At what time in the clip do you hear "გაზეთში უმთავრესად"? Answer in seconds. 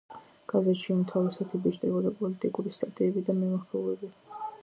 0.51-1.53